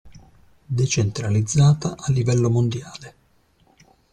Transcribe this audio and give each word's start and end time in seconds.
Decentralizzata 0.67 1.95
a 1.95 2.11
livello 2.11 2.49
mondiale. 2.49 3.15